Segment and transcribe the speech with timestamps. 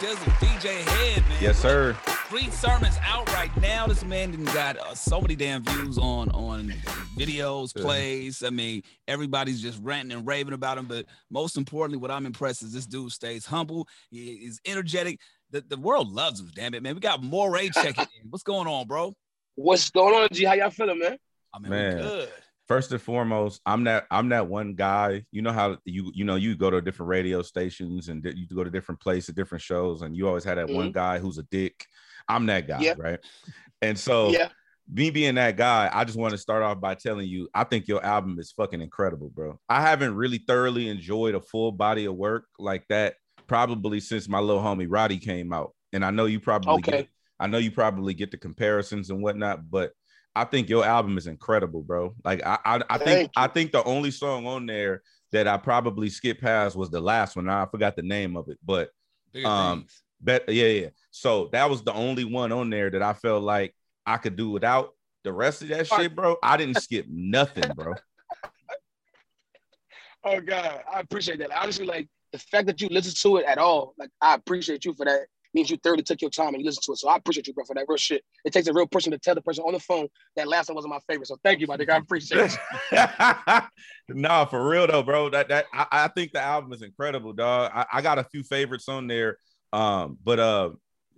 [0.00, 1.38] Dizzle, DJ Hed, man.
[1.40, 1.96] Yes, sir.
[2.26, 3.86] Street sermons out right now.
[3.86, 6.72] This man done got uh, so many damn views on on
[7.16, 7.82] videos, Yeah.
[7.82, 8.42] plays.
[8.42, 10.86] I mean, everybody's just ranting and raving about him.
[10.86, 13.86] But most importantly, what I'm impressed is this dude stays humble.
[14.10, 15.20] He is energetic.
[15.50, 16.50] The, the world loves him.
[16.54, 16.94] Damn it, man.
[16.94, 18.30] We got Morray checking in.
[18.30, 19.14] What's going on, bro?
[19.54, 20.44] What's going on, G?
[20.44, 21.16] How y'all feeling, man?
[21.54, 21.96] I mean, Man.
[21.96, 22.28] we good.
[22.66, 25.24] First and foremost, I'm that I'm that one guy.
[25.30, 28.64] You know how you you know you go to different radio stations and you go
[28.64, 30.92] to different places, different shows, and you always had that one mm-hmm.
[30.92, 31.84] guy who's a dick.
[32.26, 32.94] I'm that guy, Yeah.
[32.96, 33.18] right?
[33.82, 34.48] And so Yeah.
[34.90, 37.86] me being that guy, I just want to start off by telling you, I think
[37.86, 39.60] your album is fucking incredible, bro.
[39.68, 44.38] I haven't really thoroughly enjoyed a full body of work like that probably since my
[44.38, 45.74] little homie Roddy came out.
[45.92, 46.90] And I know you probably Okay.
[47.02, 49.92] get, I know you probably get the comparisons and whatnot, but
[50.36, 52.14] I think your album is incredible, bro.
[52.24, 55.56] Like I I, I think Thank I think the only song on there that I
[55.56, 57.48] probably skipped past was the last one.
[57.48, 58.90] I forgot the name of it, but
[59.32, 60.02] Bigger Um, things.
[60.20, 60.88] Bet yeah, yeah.
[61.10, 63.74] So that was the only one on there that I felt like
[64.06, 64.94] I could do without.
[65.24, 67.94] The rest of that shit, bro, I didn't skip nothing, bro.
[70.26, 71.50] Oh God, I appreciate that.
[71.54, 74.94] Honestly, like the fact that you listen to it at all, like I appreciate you
[74.94, 75.26] for that.
[75.54, 76.98] Means you thoroughly took your time and you listened to it.
[76.98, 78.22] So I appreciate you, bro, for that real shit.
[78.44, 80.74] It takes a real person to tell the person on the phone that last one
[80.74, 81.28] wasn't my favorite.
[81.28, 81.90] So thank you, my nigga.
[81.90, 82.58] I appreciate
[82.92, 83.64] it.
[84.08, 85.30] nah, for real though, bro.
[85.30, 87.70] That that I, I think the album is incredible, dog.
[87.74, 89.38] I, I got a few favorites on there.
[89.72, 90.70] Um, but uh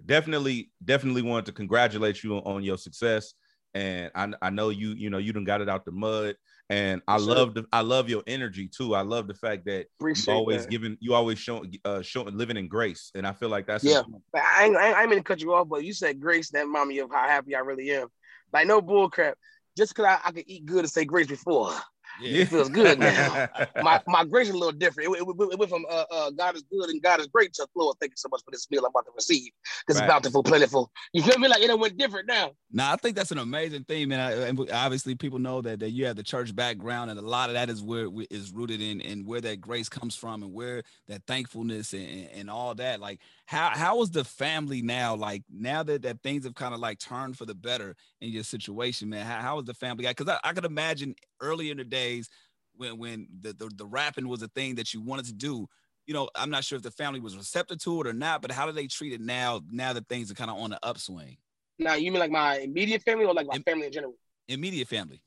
[0.05, 3.35] definitely, definitely wanted to congratulate you on, on your success.
[3.75, 6.37] And I, I know you, you know, you done got it out the mud.
[6.69, 7.25] And I sir.
[7.25, 8.95] love the I love your energy too.
[8.95, 10.71] I love the fact that Appreciate you always that.
[10.71, 13.13] giving you always showing uh showing living in grace.
[13.15, 14.03] And I feel like that's Yeah.
[14.33, 16.67] Like, I ain't, I ain't, mean to cut you off, but you said grace, that
[16.67, 18.09] me of how happy I really am.
[18.53, 19.39] Like no bull crap.
[19.77, 21.73] Just because I, I could eat good and say grace before,
[22.21, 22.43] Yeah.
[22.43, 23.49] it feels good now.
[23.83, 25.11] my my grace is a little different.
[25.11, 27.53] It, it, it- it went from uh, uh, God is good and God is great
[27.55, 29.51] to Lord, thank you so much for this meal I'm about to receive.
[29.87, 30.09] This Right.
[30.09, 30.91] bountiful, plentiful.
[31.13, 31.49] You feel me?
[31.49, 32.53] Like it went different now.
[32.73, 34.21] Now, I think that's an amazing thing, man.
[34.21, 37.49] I, and obviously, people know that, that you have the church background, and a lot
[37.49, 40.53] of that is where it is rooted in, and where that grace comes from, and
[40.53, 43.01] where that thankfulness and, and, and all that.
[43.01, 45.15] Like, how how is the family now?
[45.15, 48.43] Like now that that things have kind of like turned for the better in your
[48.43, 49.25] situation, man.
[49.25, 50.07] How, how is the family?
[50.07, 52.29] Because I, I could imagine earlier in the days
[52.77, 55.67] when when the, the the rapping was a thing that you wanted to do.
[56.07, 58.53] You know, I'm not sure if the family was receptive to it or not, but
[58.53, 59.61] how do they treat it now?
[59.71, 61.37] Now that things are kind of on the upswing.
[61.79, 64.15] Now you mean like my immediate family or like my Im- family in general?
[64.49, 65.23] Immediate family.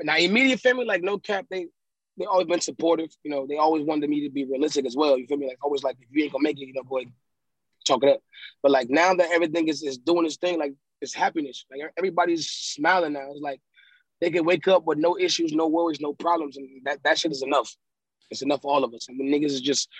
[0.00, 1.66] Now immediate family, like no cap, they
[2.16, 3.10] they always been supportive.
[3.22, 5.18] You know, they always wanted me to be realistic as well.
[5.18, 5.46] You feel me?
[5.46, 7.12] Like always like if you ain't gonna make it, you know, go ahead,
[7.84, 8.20] chalk it up.
[8.62, 11.64] But like now that everything is, is doing its thing, like it's happiness.
[11.70, 13.30] Like everybody's smiling now.
[13.30, 13.60] It's like
[14.24, 17.30] they can wake up with no issues, no worries, no problems, and that, that shit
[17.30, 17.70] is enough.
[18.30, 19.06] It's enough for all of us.
[19.10, 19.90] I mean, niggas is just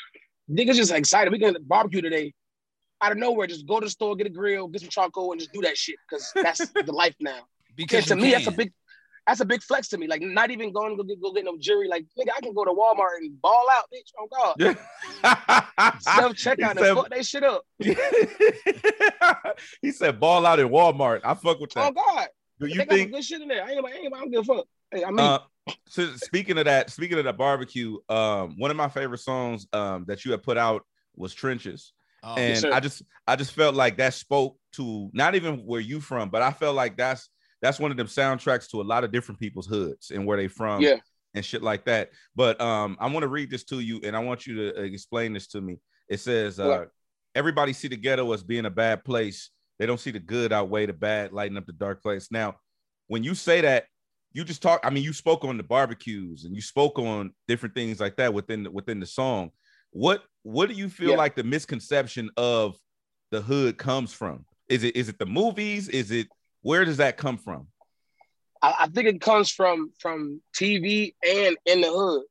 [0.51, 1.31] niggas just excited.
[1.31, 2.33] We can barbecue today.
[3.03, 5.41] Out of nowhere, just go to the store, get a grill, get some charcoal, and
[5.41, 7.41] just do that shit because that's the life now.
[7.77, 8.73] Because to me, that's a big
[9.27, 10.07] that's a big flex to me.
[10.07, 11.89] Like not even going to go get, go get no jury.
[11.89, 14.11] Like nigga, I can go to Walmart and ball out, bitch.
[14.19, 14.55] Oh God,
[16.01, 17.67] self checkout and fuck that shit up.
[19.83, 21.21] he said ball out at Walmart.
[21.25, 21.93] I fuck with oh, that.
[21.95, 22.15] Oh.
[22.15, 22.29] God,
[22.60, 23.65] Do they you got some think good shit in there.
[23.65, 24.66] I ain't, I ain't, I don't give a fuck.
[24.91, 25.38] Hey, I mean, uh
[25.88, 30.04] so speaking of that, speaking of that barbecue, um, one of my favorite songs um
[30.09, 30.82] that you have put out
[31.16, 31.92] was Trenches.
[32.22, 32.72] Oh, and sir.
[32.72, 36.42] I just I just felt like that spoke to not even where you from, but
[36.42, 37.28] I felt like that's
[37.62, 40.48] that's one of them soundtracks to a lot of different people's hoods and where they
[40.48, 40.97] from Yeah.
[41.34, 42.10] and shit like that.
[42.34, 44.83] But um I want to read this to you and I want you to uh,
[44.83, 45.78] explain this to me.
[46.09, 46.86] It says uh
[47.34, 49.50] everybody see the ghetto as being a bad place.
[49.78, 52.28] They don't see the good outweigh the bad, lighting up the dark place.
[52.30, 52.56] Now,
[53.09, 53.86] when you say that,
[54.32, 54.80] you just talk.
[54.84, 58.34] I mean, you spoke on the barbecues and you spoke on different things like that
[58.34, 59.50] within the, within the song.
[59.91, 61.16] What what do you feel Yeah.
[61.16, 62.76] like the misconception of
[63.30, 64.44] the hood comes from?
[64.68, 65.88] Is it is it the movies?
[65.88, 66.28] Is it
[66.62, 67.68] where does that come from?
[68.60, 72.24] I, I think it comes from from TV and in the hood.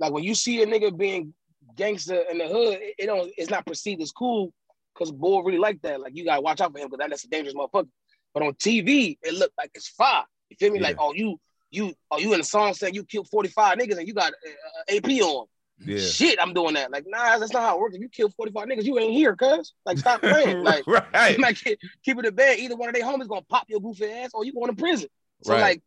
[0.00, 1.32] Like when you see a nigga being
[1.76, 4.52] gangster in the hood, it, it don't it's not perceived as cool
[4.96, 6.00] because Bull really like that.
[6.00, 7.88] Like you gotta watch out for him because that's a dangerous motherfucker.
[8.34, 10.24] But on TV, it looked like it's fire.
[10.50, 10.80] You feel me?
[10.80, 10.88] Yeah.
[10.88, 11.38] Like, oh, you
[11.70, 14.94] you oh you in a song saying you killed 45 niggas and you got uh,
[14.94, 15.46] AP on.
[15.84, 15.98] Yeah.
[15.98, 16.90] Shit, I'm doing that.
[16.90, 17.94] Like, nah, that's not how it works.
[17.94, 19.74] If you kill 45 niggas, you ain't here, cuz.
[19.84, 20.64] Like, stop playing.
[20.64, 21.38] Like, right.
[21.38, 22.58] like keep, keep it in bed.
[22.58, 25.08] Either one of their homies gonna pop your goofy ass or you going to prison.
[25.42, 25.60] So, right.
[25.60, 25.82] like,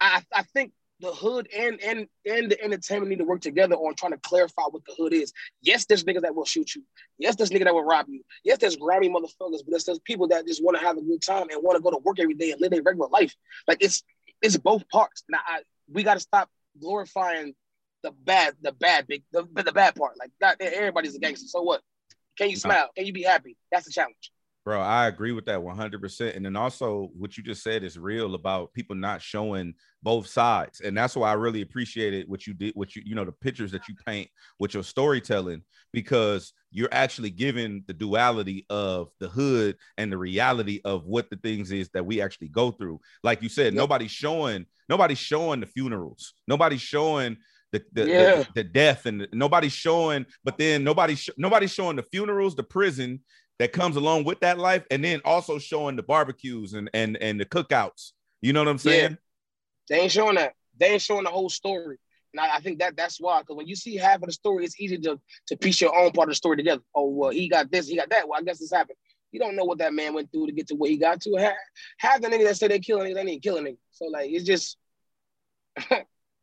[0.00, 3.94] I, I think the hood and and and the entertainment need to work together on
[3.94, 5.32] trying to clarify what the hood is.
[5.60, 6.82] Yes, there's niggas that will shoot you.
[7.18, 8.22] Yes, there's niggas that will rob you.
[8.44, 11.20] Yes, there's grimy motherfuckers, but there's, there's people that just want to have a good
[11.20, 13.34] time and want to go to work every day and live their regular life.
[13.66, 14.02] Like it's
[14.40, 15.24] it's both parts.
[15.28, 15.60] Now I,
[15.92, 16.48] we got to stop
[16.80, 17.54] glorifying
[18.02, 20.16] the bad, the bad big, the, the bad part.
[20.18, 21.48] Like not everybody's a gangster.
[21.48, 21.80] So what?
[22.38, 22.90] Can you smile?
[22.96, 23.56] Can you be happy?
[23.70, 24.30] That's the challenge.
[24.64, 26.34] Bro, I agree with that 100%.
[26.34, 30.80] And then also, what you just said is real about people not showing both sides.
[30.80, 33.72] And that's why I really appreciated what you did, what you, you know, the pictures
[33.72, 35.62] that you paint with your storytelling,
[35.92, 41.36] because you're actually giving the duality of the hood and the reality of what the
[41.36, 43.00] things is that we actually go through.
[43.22, 43.74] Like you said, yep.
[43.74, 47.36] nobody's showing, nobody's showing the funerals, nobody's showing
[47.70, 48.34] the the, yeah.
[48.36, 52.62] the, the, death and nobody's showing but then nobody sh- nobody's showing the funerals the
[52.62, 53.18] prison
[53.58, 57.40] that comes along with that life, and then also showing the barbecues and and and
[57.40, 58.12] the cookouts.
[58.42, 59.12] You know what I'm saying?
[59.12, 59.16] Yeah.
[59.88, 60.54] They ain't showing that.
[60.78, 61.98] They ain't showing the whole story.
[62.32, 64.64] And I, I think that that's why, because when you see half of the story,
[64.64, 66.82] it's easy to to piece your own part of the story together.
[66.94, 68.28] Oh, well, he got this, he got that.
[68.28, 68.98] Well, I guess this happened.
[69.30, 71.34] You don't know what that man went through to get to where he got to.
[71.36, 71.54] Half,
[71.98, 73.78] half the niggas that say they killing niggas, they ain't killing niggas.
[73.92, 74.76] So like, it's just.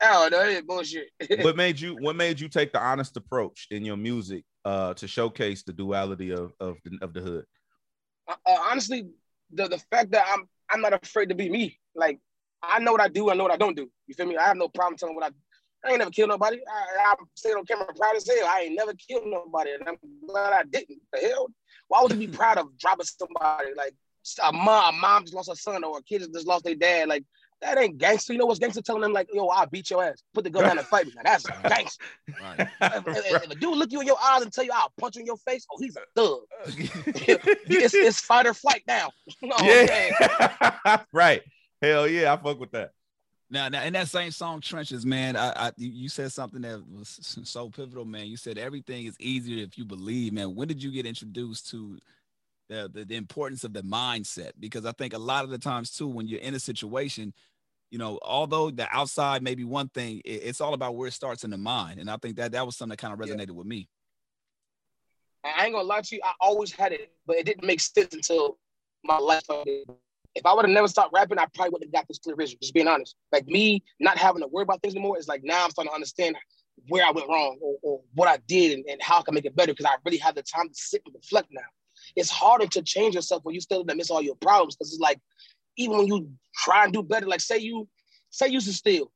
[0.04, 1.10] Oh, no, it bullshit.
[1.42, 5.08] what made you what made you take the honest approach in your music uh, to
[5.08, 7.46] showcase the duality of of the, of the hood?
[8.28, 9.10] Uh, uh, honestly,
[9.52, 11.80] the the fact that I'm I'm not afraid to be me.
[11.96, 12.20] Like
[12.64, 13.90] I know what I do, I know what I don't do.
[14.08, 14.38] You feel me?
[14.38, 15.30] I have no problem telling what I.
[15.84, 16.58] I ain't never killed nobody.
[16.58, 18.48] I, I'm saying on camera, proud as hell.
[18.48, 19.98] I ain't never killed nobody, and I'm
[20.28, 21.00] glad I didn't.
[21.12, 21.48] The hell?
[21.88, 23.70] Why would you be proud of dropping somebody?
[23.76, 23.96] Like
[24.44, 27.10] a mom, a mom just lost her son, or a kid just lost their dad.
[27.10, 27.24] Like
[27.62, 28.34] that ain't gangster.
[28.34, 28.82] You know what's gangster?
[28.82, 30.24] Telling them like, yo, I'll beat your ass.
[30.34, 31.14] Put the gun down and fight me.
[31.16, 32.04] Now that's gangster.
[32.42, 32.68] Right.
[32.82, 35.16] If, if, if, a dude look you in your eyes and tell you I'll punch
[35.16, 36.40] you in your face, oh, he's a thug.
[36.66, 39.10] it's, it's fight or flight now.
[39.44, 41.04] Oh, yeah.
[41.12, 41.42] right.
[41.82, 42.92] Hell yeah, I fuck with that.
[43.52, 47.42] Now, now, in that same song, Trenches, man, I, I, you said something that was
[47.44, 48.28] so pivotal, man.
[48.28, 50.56] You said everything is easier if you believe, man.
[50.56, 52.00] When did you get introduced to
[52.70, 54.52] the, the, the importance of the mindset?
[54.58, 57.34] Because I think a lot of the times too, when you're in a situation,
[57.92, 61.14] you know, although the outside may be one thing, it, it's all about where it
[61.14, 62.00] starts in the mind.
[62.00, 63.54] And I think that that was something that kind of resonated yeah.
[63.54, 63.90] with me.
[65.44, 68.14] I ain't gonna lie to you, I always had it, but it didn't make sense
[68.14, 68.58] until
[69.04, 69.44] my life.
[70.34, 72.58] If I would have never stopped rapping, I probably would have got this clear vision.
[72.62, 75.66] Just being honest, like me not having to worry about things anymore is like now
[75.66, 76.38] I'm starting to understand
[76.88, 79.46] where I went wrong or, or what I did and, and, how I can make
[79.46, 81.62] it better because I really have the time to sit and reflect now.
[82.16, 84.76] It's harder to change yourself when you still in the midst of all your problems
[84.76, 85.20] because it's like
[85.78, 87.88] even when you try and do better, like say you
[88.30, 89.12] say you used to steal.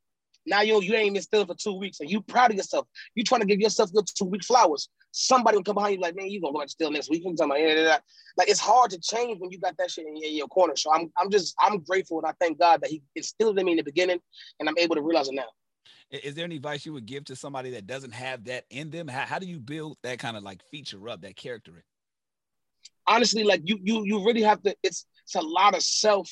[0.45, 2.87] Now you you ain't been stealing for two weeks and you proud of yourself.
[3.15, 4.89] You trying to give yourself your two week flowers.
[5.11, 7.23] Somebody will come behind you like, man, you gonna go back to steal next week.
[7.25, 8.01] You talking about,
[8.37, 10.75] like it's hard to change when you got that shit in, in your corner.
[10.75, 13.71] So I'm I'm just I'm grateful and I thank God that He instilled in me
[13.71, 14.19] in the beginning
[14.59, 15.47] and I'm able to realize it now.
[16.11, 19.07] Is there any advice you would give to somebody that doesn't have that in them?
[19.07, 21.83] How, how do you build that kind of like feature up, that character?
[23.07, 24.75] Honestly, like you you you really have to.
[24.83, 26.29] It's it's a lot of self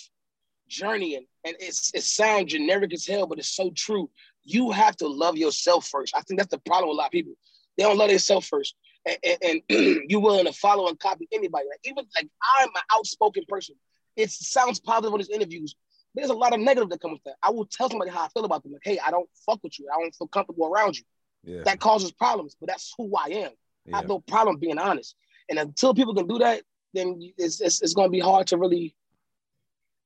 [0.68, 1.26] journeying.
[1.46, 4.10] And it's it sounds generic as hell, but it's so true.
[4.44, 6.16] You have to love yourself first.
[6.16, 7.34] I think that's the problem with a lot of people.
[7.78, 8.76] They don't love themselves first.
[9.06, 11.66] And, and, and you willing to follow and copy anybody.
[11.70, 12.28] Like even like
[12.58, 13.76] I'm an outspoken person.
[14.16, 15.76] It sounds positive on these interviews.
[16.16, 17.36] There's a lot of negative that comes with that.
[17.42, 18.74] I will tell somebody how I feel about them.
[18.74, 19.88] Like, hey, I don't fuck with you.
[19.92, 21.04] I don't feel comfortable around you.
[21.44, 21.64] Yeah.
[21.64, 23.52] That causes problems, but that's who I am.
[23.86, 23.96] Yeah.
[23.96, 25.16] I have no problem being honest.
[25.50, 26.62] And until people can do that,
[26.94, 28.96] then it's, it's, it's going to be hard to really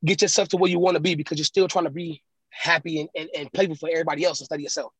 [0.05, 3.01] get yourself to where you want to be because you're still trying to be happy
[3.01, 4.93] and, and, and playful for everybody else instead of yourself.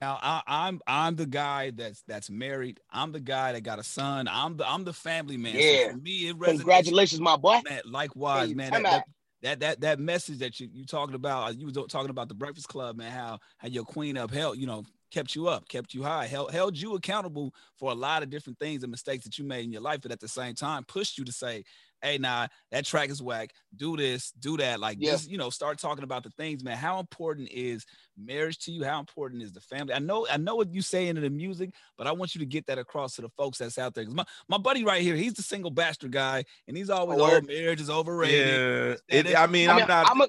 [0.00, 2.80] Now I, am I'm, I'm the guy that's that's married.
[2.90, 4.28] I'm the guy that got a son.
[4.28, 5.54] I'm the I'm the family man.
[5.54, 5.86] Yeah.
[5.86, 6.46] So for me, it resonates.
[6.56, 7.60] Congratulations, my boy.
[7.68, 8.70] Man, likewise, hey, man.
[8.70, 9.04] That, that,
[9.42, 12.34] that, that that message that you you talking about, uh, you was talking about the
[12.34, 13.10] Breakfast Club, man.
[13.10, 16.76] How how your queen upheld, you know, kept you up, kept you high, held held
[16.76, 19.82] you accountable for a lot of different things and mistakes that you made in your
[19.82, 21.64] life, but at the same time pushed you to say,
[22.02, 23.52] hey, nah, that track is whack.
[23.74, 24.80] Do this, do that.
[24.80, 25.12] Like, yeah.
[25.12, 26.76] just, you know, start talking about the things, man.
[26.76, 27.86] How important is
[28.18, 28.84] marriage to you?
[28.84, 29.94] How important is the family?
[29.94, 32.46] I know, I know what you say into the music, but I want you to
[32.46, 34.04] get that across to the folks that's out there.
[34.04, 37.30] Cause my, my buddy right here, he's the single bastard guy, and he's always, oh,
[37.30, 38.98] oh marriage is overrated.
[39.08, 39.18] Yeah.
[39.18, 40.10] It, I mean, I am not.
[40.10, 40.28] I'm a,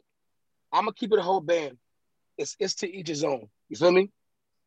[0.71, 1.77] I'm gonna keep it a whole band.
[2.37, 3.47] It's it's to each his own.
[3.69, 4.09] You feel me?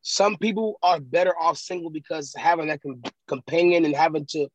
[0.02, 4.48] Some people are better off single because having that com- companion and having to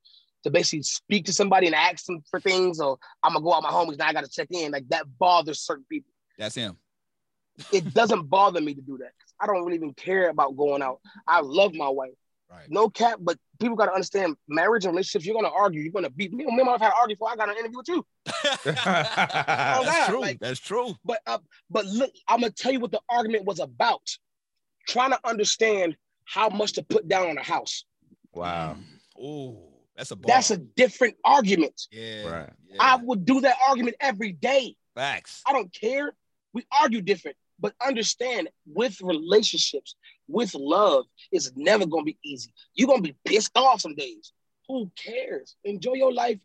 [0.44, 3.64] to basically speak to somebody and ask them for things, or I'm gonna go out
[3.64, 4.72] my homies now I gotta check in.
[4.72, 6.12] Like that bothers certain people.
[6.38, 6.78] That's him.
[7.72, 9.12] It doesn't bother me to do that.
[9.40, 11.00] I don't really even care about going out.
[11.28, 12.12] I love my wife.
[12.50, 12.70] Right.
[12.70, 15.26] No cap, but people gotta understand marriage and relationships.
[15.26, 15.82] You're gonna argue.
[15.82, 16.44] You're gonna beat me.
[16.46, 18.06] Me and my wife had to argue before I got an interview with you.
[18.64, 20.22] That's God, true.
[20.22, 20.96] like- That's true.
[21.06, 21.38] But uh,
[21.70, 24.02] but look, I'm gonna tell you what the argument was about.
[24.88, 25.96] Trying to understand
[26.26, 27.86] how much to put down on a house.
[28.34, 28.76] wow.
[29.22, 30.36] Oh, that's a bar.
[30.36, 31.88] That's a different argument.
[31.92, 32.28] yeah.
[32.30, 32.50] Right.
[32.68, 32.78] yeah.
[32.80, 34.76] I would do that argument every day.
[34.96, 35.42] Facts.
[35.48, 36.14] I don't care.
[36.54, 39.96] We argue different, but understand with relationships,
[40.28, 42.54] with love, it's never gonna be easy.
[42.74, 44.34] You're gonna be pissed off some days.
[44.68, 45.56] Who cares?
[45.64, 46.40] Enjoy your life.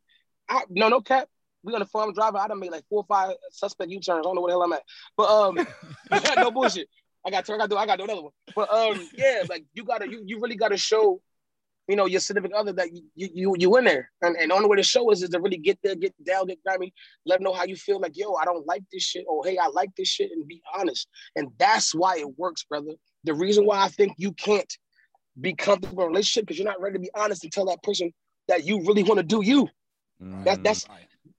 [0.48, 1.28] I, no, no cap.
[1.62, 2.40] We on the farm driving.
[2.40, 4.20] I done made like four or five suspect U-turns.
[4.20, 4.82] I don't know where the hell I'm at.
[5.16, 5.66] But um
[6.36, 6.88] no bullshit.
[7.26, 8.32] I got to I got to I got to do another one.
[8.54, 11.20] But um yeah, like you gotta you you really gotta show
[11.88, 14.10] you know, your significant other that you you you, you in there.
[14.22, 16.46] And, and the only way to show is, is to really get there, get down,
[16.46, 16.92] get grimy,
[17.24, 19.56] let them know how you feel like, yo, I don't like this shit, or hey,
[19.58, 21.08] I like this shit, and be honest.
[21.36, 22.92] And that's why it works, brother.
[23.24, 24.72] The reason why I think you can't
[25.40, 27.82] be comfortable in a relationship because you're not ready to be honest and tell that
[27.82, 28.12] person
[28.48, 29.68] that you really want to do you.
[30.44, 30.64] That, Mm.
[30.64, 30.86] that's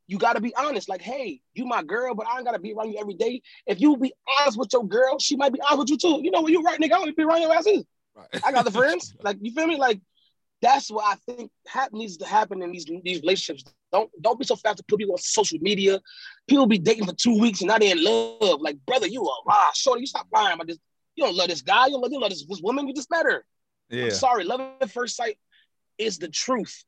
[0.10, 0.88] you got to be honest.
[0.88, 3.42] Like, hey, you my girl, but I ain't gotta be around you every day.
[3.66, 6.22] If you be honest with your girl, she might be honest with you too.
[6.24, 6.52] You know what?
[6.52, 6.94] You right, nigga.
[6.94, 7.68] I to be around your ass.
[7.68, 7.84] either.
[8.16, 8.28] Right.
[8.46, 9.16] I got the friends.
[9.24, 9.76] Like, you feel me?
[9.78, 10.00] Like,
[10.62, 13.64] that's what I think hap- needs to happen in these these relationships.
[13.92, 16.02] Don't don't be so fast to put people on social media.
[16.48, 18.60] People be dating for two weeks and now they in love.
[18.62, 19.72] Like, brother, you a lie.
[19.76, 20.78] Shorty, you stop lying about this.
[21.16, 21.86] You don't love this guy.
[21.88, 22.88] You don't love, you love this, this woman.
[22.88, 23.46] You just met her.
[23.90, 24.06] Yeah.
[24.06, 24.44] I'm sorry.
[24.44, 25.38] Love at first sight
[25.98, 26.84] is the truth,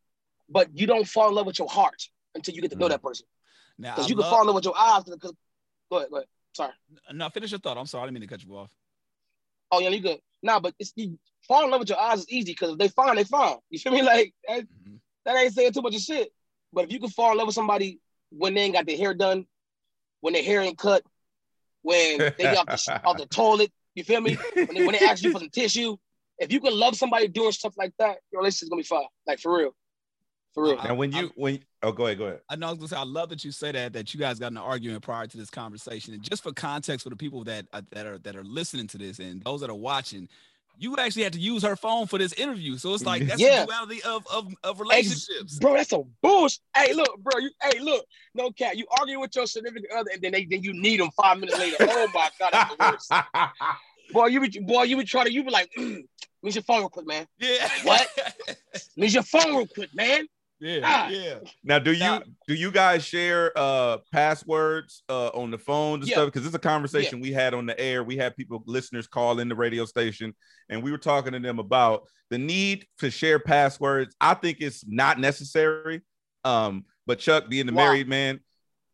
[0.49, 2.01] but you don't fall in love with your heart
[2.35, 2.89] until you get to know Mm.
[2.89, 3.25] that person.
[3.77, 5.03] Now, Because you can fall in love with your eyes.
[5.03, 5.33] Because
[5.89, 6.27] go ahead, go ahead.
[6.53, 6.73] Sorry.
[7.13, 7.77] No, finish your thought.
[7.77, 8.03] I'm sorry.
[8.03, 8.71] I didn't mean to cut you off.
[9.71, 10.19] Oh yeah, you good.
[10.41, 11.17] Nah, but it's you
[11.49, 13.57] fall in love with your eyes is easy because if they fine, they fine.
[13.69, 14.01] You feel me?
[14.13, 14.99] Like that, Mhm.
[15.25, 16.31] that ain't saying too much of shit.
[16.71, 17.99] But if you can fall in love with somebody
[18.31, 19.45] when they ain't got their hair done,
[20.21, 21.03] when their hair ain't cut,
[21.81, 24.37] when they get off the off the toilet, you feel me?
[24.53, 25.97] When they, when they ask you for some tissue,
[26.37, 29.05] if you can love somebody doing stuff like that, your relationship's gonna be fine.
[29.25, 29.71] Like for real,
[30.53, 30.75] for real.
[30.77, 32.41] Now, when you when oh, go ahead, go ahead.
[32.49, 32.67] I know.
[32.67, 33.93] I was gonna say, I love that you say that.
[33.93, 37.09] That you guys got an argument prior to this conversation, and just for context for
[37.09, 39.75] the people that uh, that are that are listening to this and those that are
[39.75, 40.29] watching,
[40.79, 42.77] you actually had to use her phone for this interview.
[42.77, 43.61] So it's like that's Yeah.
[43.61, 45.59] the duality of of, of relationships.
[45.59, 46.61] Bro, that's a bullshit.
[46.75, 47.39] Hey, look, bro.
[47.39, 48.05] You, hey, look.
[48.33, 48.77] No cat.
[48.77, 51.59] You argue with your significant other, and then they then you need them five minutes
[51.59, 51.75] later.
[51.81, 52.77] Oh my god, that's the
[53.11, 53.11] worst.
[54.11, 55.31] Boy, you be boy, you be trying to.
[55.31, 56.01] You be like, mm,
[56.41, 57.27] use your phone real quick, man.
[57.37, 57.69] Yeah.
[57.83, 58.07] What?
[58.95, 60.25] Use your phone real quick, man.
[60.59, 61.09] Yeah.
[61.09, 61.35] Yeah.
[61.63, 66.15] Now, do you do you guys share uh passwords uh on the phones and Yeah.
[66.15, 66.25] stuff?
[66.33, 68.03] Because it's a conversation we had on the air.
[68.03, 70.35] We had people, listeners, call in the radio station,
[70.69, 74.15] and we were talking to them about the need to share passwords.
[74.21, 76.01] I think it's not necessary.
[76.43, 77.85] Um, but Chuck, being the Why?
[77.85, 78.39] married man,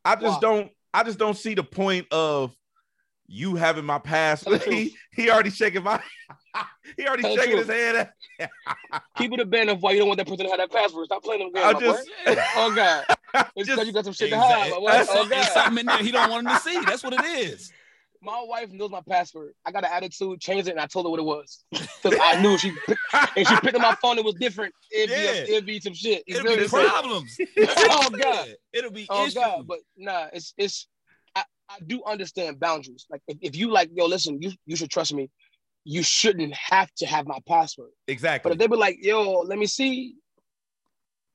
[0.03, 0.39] I just Why?
[0.41, 0.71] don't.
[0.93, 2.55] I just don't see the point of
[3.27, 4.61] you having my password.
[4.69, 6.01] He, he already shaking my.
[6.97, 8.07] he already Tell shaking his truth.
[8.39, 8.49] head.
[9.17, 11.05] Keep it a band of why you don't want that person to have that password.
[11.05, 12.09] Stop playing them games, I my just.
[12.57, 13.05] Oh god,
[13.55, 14.71] it's just because you got some shit to hide.
[14.71, 14.87] My boy.
[15.09, 16.79] Oh god, something in there he don't want him to see.
[16.85, 17.71] That's what it is.
[18.21, 19.53] my wife knows my password.
[19.65, 22.41] I got an attitude, changed it, and I told her what it was because I
[22.41, 22.71] knew she
[23.35, 24.17] and she picked up my phone.
[24.17, 24.73] It was different.
[24.91, 25.31] It'd be, Yeah.
[25.55, 26.23] it'd be some shit.
[26.27, 26.67] You It'll feel be me?
[26.67, 27.37] So- problems.
[27.57, 28.55] Oh, God.
[28.73, 29.35] It'll be Oh issues.
[29.35, 30.87] God, but nah, it's it's
[31.69, 33.05] I, do understand boundaries.
[33.09, 35.29] Like if, if you like, yo, listen, you you should trust me.
[35.83, 37.91] You shouldn't have to have my password.
[38.07, 38.49] Exactly.
[38.49, 40.15] But if they be like, yo, let me see.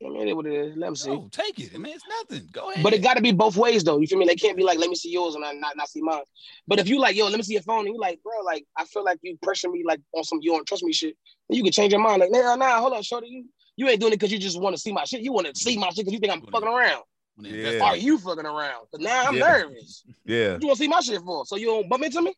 [0.04, 0.76] I mean, it what it is.
[0.76, 1.10] Let me see.
[1.10, 1.72] No, take it.
[1.74, 2.48] I mean, it's nothing.
[2.52, 2.82] Go ahead.
[2.82, 3.98] But it got to be both ways though.
[3.98, 4.26] You feel me?
[4.26, 6.22] They can't be like, let me see yours and I not, not see mine.
[6.66, 8.64] But if you like, yo, let me see your phone, and you like, bro, like
[8.76, 11.16] I feel like you pressure me like on some you don't trust me shit.
[11.48, 12.20] Then you can change your mind.
[12.20, 13.44] Like, nah, nah, hold on, shorty, you
[13.76, 15.20] you ain't doing it because you just want to see my shit.
[15.20, 17.02] You want to see my shit because you think I'm fucking around.
[17.42, 17.84] When they Yeah.
[17.84, 18.86] Are you fucking around?
[18.92, 19.46] But now I'm Yeah.
[19.46, 20.04] nervous.
[20.24, 20.52] yeah.
[20.52, 21.46] What you want to see my shit for?
[21.46, 22.34] So you don't bump into me?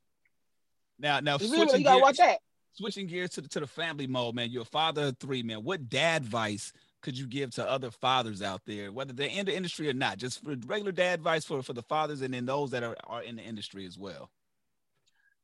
[0.98, 2.38] Now, now You switching, You gotta gear- watch that.
[2.72, 4.50] switching gears to the, to the family mode, man.
[4.50, 5.64] You're a father of three, man.
[5.64, 9.54] What dad advice could you give to other fathers out there, whether they're in the
[9.56, 10.18] industry or not?
[10.18, 13.22] Just for regular dad advice for, for the fathers and then those that are, are
[13.22, 14.30] in the industry as well.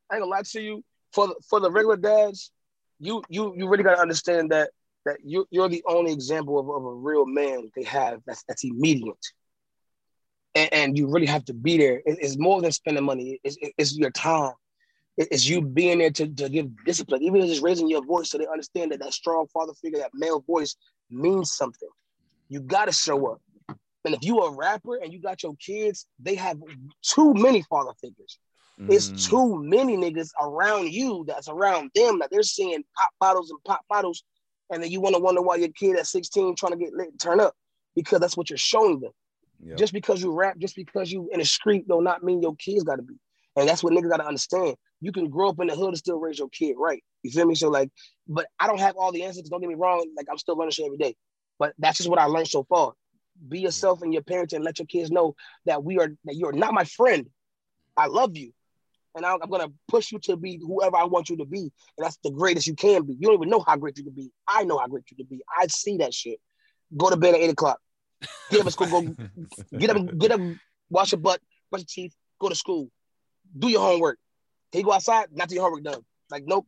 [0.09, 0.83] I ain't gonna lie to you.
[1.11, 2.51] For the, for the regular dads,
[2.99, 4.69] you you you really gotta understand that
[5.05, 8.63] that you you're the only example of, of a real man they have that's that's
[8.63, 9.25] immediate.
[10.59, 11.97] And, and you really have to be there.
[12.05, 13.39] It- it's more than spending money.
[13.43, 14.53] It's, it's your time.
[15.17, 18.29] It- It's you being there to, to give discipline, even if it's raising your voice
[18.29, 20.75] so they understand that that strong father figure, that male voice
[21.09, 21.89] means something.
[22.49, 23.41] You gotta show up.
[24.05, 26.57] And if you're a rapper and you got your kids, they have
[27.01, 28.39] too many father figures.
[28.87, 29.29] It's Mm.
[29.29, 33.81] too many niggas around you that's around them that they're seeing pop bottles and pop
[33.89, 34.23] bottles
[34.71, 37.09] and then you want to wonder why your kid at 16 trying to get lit
[37.09, 37.53] and turn up
[37.95, 39.11] because that's what you're showing them.
[39.61, 39.75] Yeah.
[39.75, 42.83] Just because you rap, just because you in the street, do not mean your kids
[42.83, 43.15] got to be.
[43.55, 44.75] And that's what niggas got to understand.
[45.01, 47.03] You can grow up in the hood and still raise your kid right.
[47.23, 47.55] You feel me?
[47.55, 47.89] So like,
[48.27, 49.49] but I don't have all the answers.
[49.49, 50.05] Don't get me wrong.
[50.15, 51.15] Like I'm still learning shit every day.
[51.57, 52.93] But that's just what I learned so far.
[53.47, 55.35] Be yourself and your parents and let your kids know
[55.65, 57.27] that we are that you're not my friend.
[57.97, 58.53] I love you.
[59.15, 61.59] And I'm, I'm gonna push you to be whoever I want you to be.
[61.59, 63.13] And that's the greatest you can be.
[63.13, 64.31] You don't even know how great you can be.
[64.47, 65.41] I know how great you can be.
[65.57, 66.39] I see that shit.
[66.95, 67.79] Go to bed at eight o'clock.
[68.51, 69.15] Get up at school, go
[69.77, 70.41] get up, get up,
[70.89, 72.89] wash your butt, brush your teeth, go to school,
[73.57, 74.17] do your homework.
[74.71, 75.27] Can you go outside?
[75.31, 76.01] Not do your homework done.
[76.29, 76.67] Like, nope.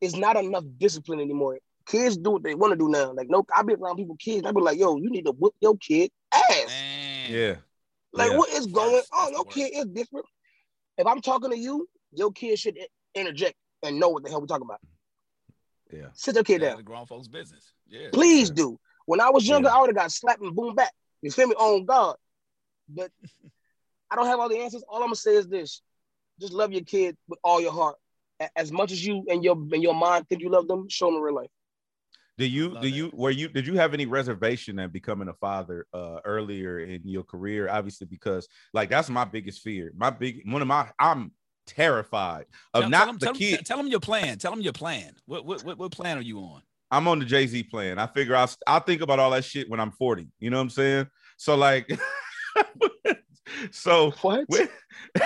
[0.00, 1.58] It's not enough discipline anymore.
[1.86, 3.12] Kids do what they want to do now.
[3.12, 4.46] Like, nope, I be around people, kids.
[4.46, 6.66] I be like, yo, you need to whip your kid ass.
[6.68, 7.30] Man.
[7.32, 7.56] Yeah.
[8.12, 8.38] Like, Yeah.
[8.38, 9.08] what is going Worse.
[9.12, 9.32] on?
[9.32, 10.26] That's Your kid is different.
[10.98, 12.76] If I'm talking to you, your kid should
[13.14, 14.80] interject and know what the hell we're talking about.
[15.92, 16.08] Yeah.
[16.14, 16.76] Sit your kid Yeah, down.
[16.78, 17.72] the grown folks' business.
[17.86, 18.08] Yeah.
[18.12, 18.54] Please Yeah.
[18.54, 18.80] do.
[19.06, 19.76] When I was younger, Yeah.
[19.76, 20.92] I would have got slapped and boom back.
[21.22, 21.54] You feel me?
[21.54, 22.16] On God.
[22.88, 23.10] But
[24.10, 24.84] I don't have all the answers.
[24.88, 25.82] All I'm gonna say is this:
[26.40, 27.96] just love your kid with all your heart.
[28.54, 31.20] As much as you and your and your mind think you love them, show them
[31.22, 31.50] real life.
[32.38, 32.88] Do you do that.
[32.90, 37.00] you were you did you have any reservation at becoming a father uh earlier in
[37.04, 37.68] your career?
[37.70, 39.90] Obviously, because like that's my biggest fear.
[39.96, 41.32] My big one of my I'm
[41.66, 42.44] terrified
[42.74, 43.66] of Tell- not tell 'em- the tell 'em- kid.
[43.66, 44.36] Tell them your plan.
[44.38, 45.14] Tell them your plan.
[45.24, 46.60] What, what what what plan are you on?
[46.90, 47.98] I'm on the Jay Z plan.
[47.98, 50.28] I figure I'll I'll think about all that shit when I'm 40.
[50.38, 51.06] You know what I'm saying?
[51.36, 51.90] So like,
[53.70, 54.44] so What?
[54.48, 54.70] with-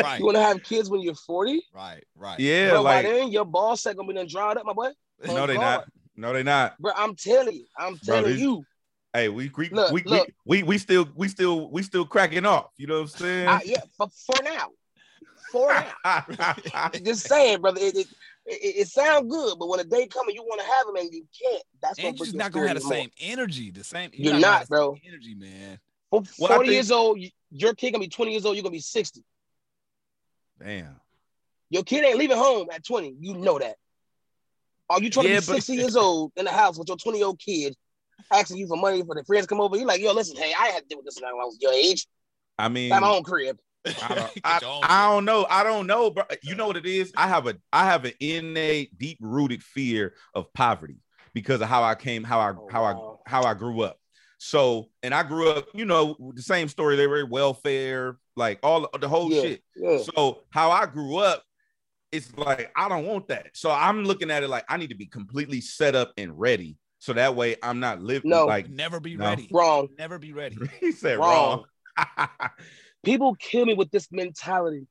[0.00, 0.18] Right.
[0.20, 1.62] You want to have kids when you're 40?
[1.74, 2.04] Right.
[2.14, 2.38] Right.
[2.38, 4.90] yeah, Bro, by like then your ball sack gonna be done dried up, my boy.
[5.26, 5.60] no, they God.
[5.60, 5.84] not.
[6.16, 6.78] No, they not.
[6.78, 8.64] Bro, I'm telling you, I'm telling these- you.
[9.14, 10.28] Hey, we we, Look, we, look.
[10.44, 12.66] we we we still we still we still cracking off.
[12.76, 13.48] You know what I'm saying?
[13.48, 14.68] I, yeah, for, for now.
[15.50, 15.72] For
[16.04, 16.90] now.
[17.02, 17.80] Just saying, brother.
[17.80, 18.06] It, it,
[18.48, 20.96] it, it sounds good, but when the day comes and you want to have them
[20.96, 23.70] and you can't, that's And you're just not gonna have the same energy.
[23.70, 24.10] The same.
[24.14, 24.96] You're have not, the same bro.
[25.06, 25.78] Energy, man.
[26.10, 27.18] Well, 40 think- years old,
[27.50, 29.22] your kid gonna be 20 years old, you're gonna be 60.
[30.58, 30.96] Damn.
[31.70, 33.14] Your kid ain't leaving home at 20.
[33.20, 33.76] You know that.
[34.90, 36.96] Are you trying Yeah, to be but- 60 years old in the house with your
[36.96, 37.76] 20 year old kid
[38.32, 39.76] asking you for money for the friends to come over?
[39.76, 41.72] You're like, yo, listen, hey, I had to deal with this when I was your
[41.72, 42.06] age.
[42.58, 43.58] I mean, my own crib.
[44.02, 45.46] I don't, I, your own I don't know.
[45.48, 46.24] I don't know, bro.
[46.42, 47.12] You know what it is?
[47.16, 50.96] I have a I have an innate, deep rooted fear of poverty
[51.34, 53.20] because of how I came, how I Oh, how wow.
[53.26, 53.98] I how I grew up.
[54.40, 56.94] So, and I grew up, you know, the same story.
[56.96, 59.62] They were welfare, like all the whole yeah, shit.
[59.74, 59.98] yeah.
[59.98, 61.42] So how I grew up,
[62.12, 63.48] it's like I don't want that.
[63.54, 66.76] So I'm looking at it like I need to be completely set up and ready.
[67.00, 68.46] So that way I'm not living No.
[68.46, 69.26] like Never be No.
[69.26, 69.48] ready.
[69.52, 69.88] Wrong.
[69.98, 70.56] Never be ready.
[70.80, 71.64] he said Wrong.
[71.98, 72.38] wrong.
[73.04, 74.86] People kill me with this mentality.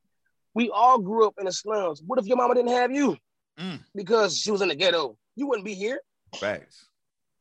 [0.53, 2.01] We all grew up in the slums.
[2.05, 3.17] What if your mama didn't have you?
[3.59, 3.79] Mm.
[3.95, 5.17] Because she was in the ghetto.
[5.35, 5.99] You wouldn't be here.
[6.35, 6.87] Facts.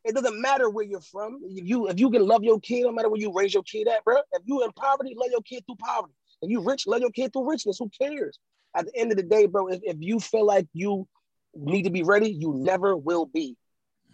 [0.05, 1.41] It doesn't matter where you're from.
[1.45, 3.89] If you if you can love your kid, no matter where you raise your kid
[3.89, 4.17] at, bro.
[4.33, 6.15] If you in poverty, love your kid through poverty.
[6.43, 7.79] If you rich, love your kid through richness.
[7.79, 8.39] Who cares?
[8.77, 11.09] At the end of the day, bro, if, if you feel like you
[11.55, 13.57] need to be ready, you never will be.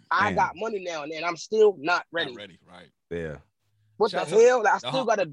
[0.09, 1.23] I got money now, and then.
[1.23, 2.31] I'm still not ready.
[2.31, 2.59] Not ready.
[2.67, 2.89] Right.
[3.09, 3.37] Yeah.
[3.97, 4.67] What Shout the out to- hell?
[4.67, 5.03] I still Uh-huh.
[5.03, 5.31] got to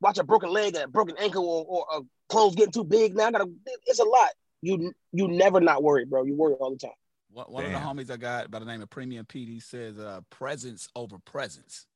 [0.00, 3.14] watch a broken leg, a broken ankle, or, or a clothes getting too big.
[3.16, 3.50] Now I gotta.
[3.86, 4.28] It's a lot.
[4.62, 6.24] You you never not worry, bro.
[6.24, 6.90] You worry all the time.
[7.30, 10.20] One, one of the homies I got by the name of Premium PD says uh,
[10.30, 11.86] presence over presence.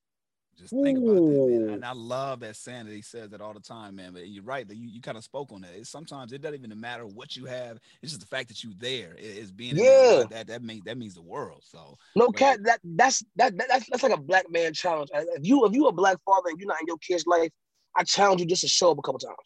[0.58, 1.70] Just think about that, man.
[1.70, 4.12] And I love that saying that he says that all the time, man.
[4.12, 5.70] But you're right that you, you kind of spoke on that.
[5.74, 7.78] It's, sometimes it doesn't even matter what you have.
[8.02, 9.14] It's just the fact that you're there.
[9.18, 9.84] It- it's being in.
[9.84, 10.24] Yeah.
[10.28, 11.62] that that means that means the world.
[11.64, 12.36] So No Right.
[12.36, 12.62] cat.
[12.64, 15.08] That that's that, that that's that's like a black man challenge.
[15.14, 17.48] If you if you a black father and you're not in your kid's life,
[17.96, 19.36] I challenge you just to show up a couple times.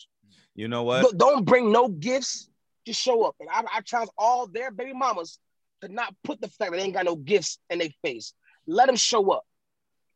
[0.54, 1.02] You know what?
[1.02, 2.48] Don't- Don't bring no gifts.
[2.86, 3.34] Just show up.
[3.40, 5.38] And I, I challenge all their baby mamas
[5.80, 8.34] to not put the fact that they ain't got no gifts in their face.
[8.66, 9.44] Let them show up.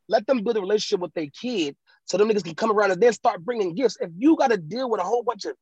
[0.09, 3.03] Let them build a relationship with their kid so them niggas can come around and
[3.03, 3.97] then start bringing gifts.
[4.01, 5.55] If you got to deal with a whole bunch of,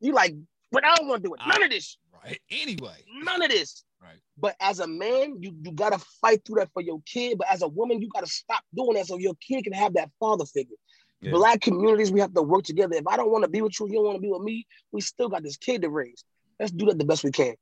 [0.00, 0.34] you like,
[0.72, 1.40] but I don't want to do it.
[1.46, 1.96] None of this.
[2.14, 2.40] Ah, right.
[2.50, 2.96] Anyway.
[3.22, 3.84] None of this.
[4.02, 4.16] Right.
[4.38, 7.38] But as a man, you, you gotta fight through that for your kid.
[7.38, 10.10] But as a woman, you gotta stop doing that so your kid can have that
[10.20, 10.76] father figure.
[11.20, 11.32] Yeah.
[11.32, 12.94] Black communities, we have to work together.
[12.94, 14.66] If I don't want to be with you, you don't want to be with me.
[14.92, 16.24] We still got this kid to raise.
[16.60, 17.54] Let's do that the best we can.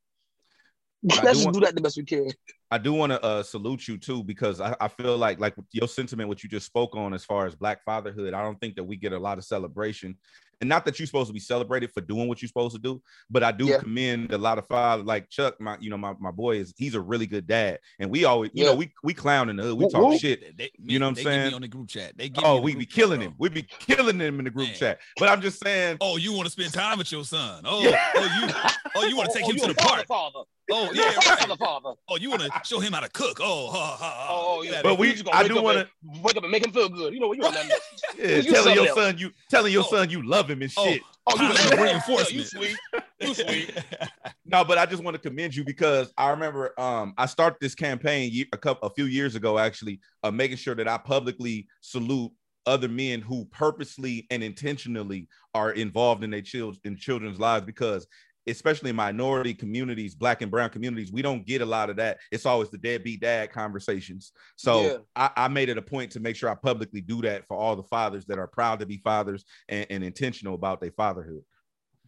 [1.11, 2.31] I Let's do want- do that the best we can.
[2.71, 5.87] I do want to uh, salute you too because I, I feel like like your
[5.87, 8.35] sentiment, what you just spoke on as far as Black fatherhood.
[8.35, 10.17] I don't think that we get a lot of celebration
[10.61, 13.03] and not that you're supposed to be celebrated for doing what you're supposed to do,
[13.31, 13.79] but I do yeah.
[13.79, 16.95] commend a lot of fathers like Chuck, my you know, my, my boy is he's
[16.95, 17.79] a really good dad.
[17.99, 18.71] And we always, you yeah.
[18.71, 20.57] know, we we clown in the hood, we talk shit.
[20.57, 21.55] They, you know what I'm saying?
[21.55, 22.17] on the group chat.
[22.17, 23.35] They oh, we be killing him.
[23.38, 24.77] We be killing him in the group Man.
[24.77, 25.01] chat.
[25.19, 25.99] But I'm just saying.
[26.01, 27.62] Oh, you want to spend time with your son?
[27.75, 27.99] Oh, yeah.
[28.14, 30.07] oh, you oh, you want to take oh, him to the park?
[30.07, 30.40] Father.
[30.71, 31.59] Oh yeah, right.
[31.59, 31.93] father.
[32.09, 33.38] Oh, you oh, want to show him how to cook?
[33.43, 34.27] Oh, ha, ha, ha.
[34.31, 34.81] oh, oh yeah.
[34.83, 35.88] But we, just I do want to
[36.23, 37.12] wake up and make him feel good.
[37.12, 37.51] You know, what you know
[38.19, 39.90] yeah, telling your son you telling your oh.
[39.90, 40.87] son you love him and oh.
[40.87, 41.02] shit.
[41.26, 42.33] Oh, you reinforcement.
[42.33, 42.76] you sweet.
[43.20, 43.72] You sweet.
[44.44, 47.74] no, but I just want to commend you because I remember um I started this
[47.74, 52.33] campaign a couple a few years ago actually, uh, making sure that I publicly salute
[52.66, 58.07] other men who purposely and intentionally are involved in their children in children's lives because
[58.46, 62.18] especially minority communities, black and brown communities, we don't get a lot of that.
[62.30, 64.33] It's always the deadbeat dad conversations.
[64.57, 64.96] So yeah.
[65.16, 67.76] I, I, made it a point to make sure I publicly do that for all
[67.76, 71.42] the fathers that are proud to be fathers and, and intentional about their fatherhood.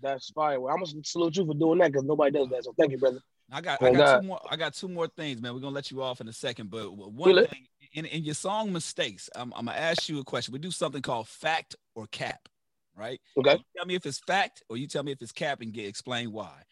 [0.02, 0.60] That's fine.
[0.60, 2.64] Well, I'm gonna salute you for doing that because nobody does that.
[2.64, 3.20] So thank you, brother.
[3.50, 4.40] I got, I got two more.
[4.50, 5.54] I got two more things, man.
[5.54, 7.46] We're gonna let you off in a second, but one really?
[7.46, 10.52] thing in, in your song mistakes, I'm, I'm gonna ask you a question.
[10.52, 12.48] We do something called fact or cap
[12.96, 13.20] right?
[13.38, 13.52] Okay.
[13.52, 15.86] You tell me if it's fact or you tell me if it's cap and get
[15.86, 16.62] explain why.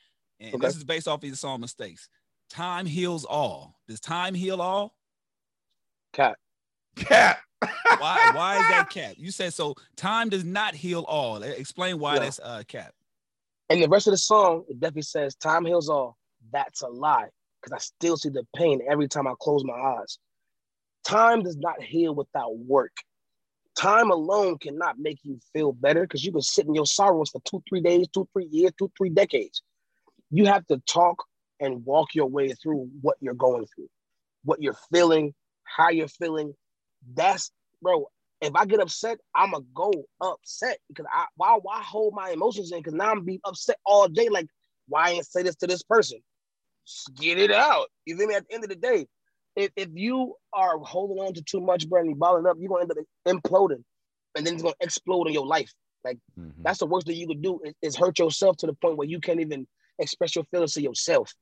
[0.41, 0.67] And okay.
[0.67, 2.09] this is based off of your song mistakes.
[2.51, 3.77] Time heals all.
[3.89, 4.95] Does time heal all?
[6.13, 6.37] Cap.
[6.97, 7.39] Cap.
[7.61, 9.15] why why is that cap?
[9.17, 11.43] You said so time does not heal all.
[11.43, 12.21] Explain why yeah.
[12.21, 12.95] that's uh cap.
[13.71, 16.17] And the rest of the song, it definitely says time heals all.
[16.53, 17.29] That's a lie.
[17.63, 20.19] Because I still see the pain every time I close my eyes.
[21.07, 22.93] Time does not heal without work.
[23.77, 27.41] Time alone cannot make you feel better because you can sit in your sorrows for
[27.45, 29.63] two, three days, two, three years, two, three decades.
[30.31, 31.25] You have to talk
[31.61, 33.89] and walk your way through what you're going through,
[34.45, 35.35] what you're feeling,
[35.65, 36.55] how you're feeling.
[37.15, 37.51] That's
[37.83, 38.09] bro.
[38.41, 42.79] If I get upset, I'ma go upset because I why why hold my emotions in?
[42.79, 44.29] Because now I'm be upset all day.
[44.29, 44.49] Like,
[44.89, 46.19] why ain't say this to this person?
[46.87, 47.87] Just get it out.
[48.05, 48.35] You feel me?
[48.35, 49.07] At the end of the day,
[49.57, 52.69] if, if you are holding on to too much, bro, and you balling up, you're
[52.69, 53.83] gonna end up imploding,
[54.37, 55.73] and then it's gonna explode in your life.
[56.05, 56.63] Like mm-hmm.
[56.63, 59.09] that's the worst thing you could do is, is, hurt yourself to the point where
[59.09, 59.67] you can't even
[59.99, 61.33] express your feelings to yourself.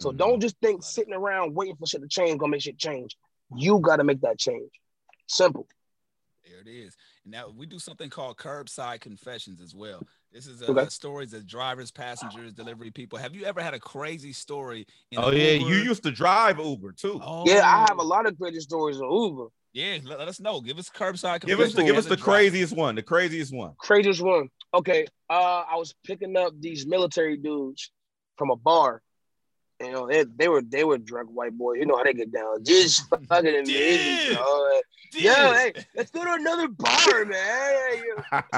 [0.00, 0.18] So mm-hmm.
[0.18, 3.16] don't just think sitting around waiting for shit to change gonna make shit change.
[3.54, 4.70] You gotta make that change.
[5.26, 5.66] Simple.
[6.48, 6.96] There it is.
[7.24, 10.02] And now we do something called curbside confessions as well.
[10.32, 10.88] This is uh, okay.
[10.88, 13.18] stories of drivers, passengers, delivery people.
[13.18, 14.86] Have you ever had a crazy story?
[15.16, 15.68] oh yeah, Uber?
[15.68, 17.20] you used to drive Uber too.
[17.22, 17.44] Oh.
[17.46, 19.46] Yeah, I have a lot of crazy stories on Uber.
[19.72, 20.60] Yeah, let, let us know.
[20.60, 21.44] Give us curbside.
[21.44, 22.94] Give us the give us the craziest one.
[22.94, 23.74] The craziest one.
[23.78, 24.48] Craziest one.
[24.72, 25.06] Okay.
[25.28, 27.90] Uh, I was picking up these military dudes
[28.36, 29.02] from a bar
[29.80, 31.78] you know, they, they were they were drunk white boys.
[31.78, 32.56] You know how they get down.
[32.64, 34.36] Just fucking amazing.
[35.14, 38.02] Yeah, hey, let's go to another bar, man.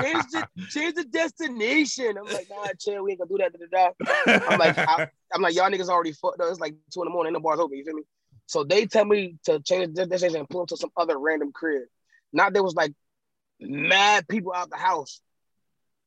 [0.02, 2.16] change the change the destination.
[2.18, 3.04] I'm like, nah, chill.
[3.04, 3.52] We ain't gonna do that.
[3.52, 3.90] Da,
[4.26, 4.46] da, da.
[4.48, 6.50] I'm like, I, am like, y'all niggas already fucked up.
[6.50, 7.34] It's like two in the morning.
[7.34, 7.76] The bar's open.
[7.76, 8.02] You feel me?
[8.46, 11.52] So they tell me to change the destination and pull them to some other random
[11.52, 11.82] crib.
[12.32, 12.92] Now there was like
[13.60, 15.20] mad people out the house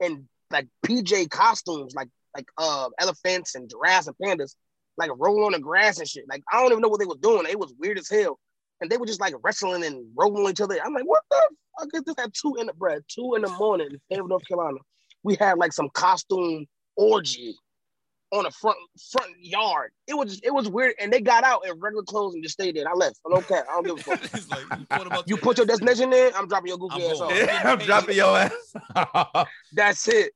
[0.02, 4.56] and like PJ costumes, like like uh elephants and giraffes and pandas
[4.98, 6.26] like roll on the grass and shit.
[6.30, 7.46] Like I don't even know what they were doing.
[7.50, 8.40] It was weird as hell.
[8.82, 10.78] And they were just like wrestling and rolling each other.
[10.84, 13.50] I'm like, what the fuck is this at two in the bread, two in the
[13.50, 14.78] morning in Fayetteville, North Carolina.
[15.24, 16.66] We had like some costume
[16.98, 17.56] orgy
[18.34, 18.78] on the front
[19.12, 19.92] front yard.
[20.08, 22.76] It was it was weird, and they got out in regular clothes and just stayed
[22.76, 22.90] there.
[22.90, 23.20] I left.
[23.26, 23.64] I don't care.
[23.70, 24.50] I don't give a fuck.
[24.50, 26.32] like, you, put, you put your destination in.
[26.36, 27.32] I'm dropping your goofy ass off.
[27.64, 29.46] I'm dropping your ass.
[29.74, 30.34] That's it.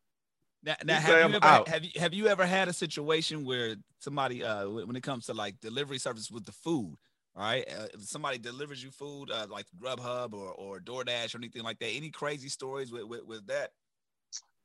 [0.63, 4.43] Now, now have, you ever, have you have you ever had a situation where somebody
[4.43, 6.97] uh when it comes to like delivery service with the food,
[7.35, 7.65] right?
[7.69, 11.89] Uh, somebody delivers you food uh, like Grubhub or or DoorDash or anything like that.
[11.89, 13.71] Any crazy stories with with, with that?